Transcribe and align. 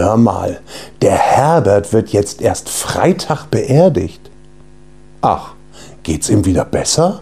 Hör 0.00 0.16
mal, 0.16 0.60
der 1.02 1.18
Herbert 1.18 1.92
wird 1.92 2.08
jetzt 2.08 2.40
erst 2.40 2.70
Freitag 2.70 3.50
beerdigt. 3.50 4.30
Ach, 5.20 5.52
geht's 6.02 6.30
ihm 6.30 6.46
wieder 6.46 6.64
besser? 6.64 7.20